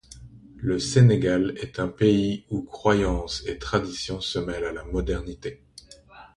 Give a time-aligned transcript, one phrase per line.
[0.57, 5.61] Le Sénégal est un pays où croyances et traditions se mêlent à la modernité.